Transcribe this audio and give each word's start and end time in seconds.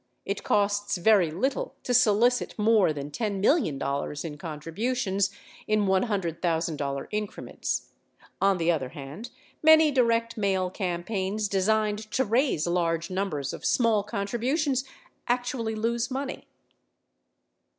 It 0.25 0.43
costs 0.43 0.97
very 0.97 1.29
little 1.29 1.75
to 1.83 1.93
solicit 1.93 2.57
more 2.57 2.91
than 2.91 3.11
$10 3.11 3.39
million 3.39 3.75
in 4.23 4.37
contributions 4.39 5.29
in 5.67 5.81
$100,000 5.85 7.07
increments; 7.11 7.91
on 8.41 8.57
the 8.57 8.71
other 8.71 8.89
hand, 8.89 9.29
many 9.61 9.91
direct 9.91 10.37
mail 10.37 10.71
campaigns 10.71 11.47
designed 11.47 12.09
to 12.13 12.25
raise 12.25 12.65
large 12.65 13.11
numbers 13.11 13.53
of 13.53 13.63
small 13.63 14.01
contributions 14.01 14.83
actually 15.27 15.75
lose 15.75 16.09
money. 16.09 16.47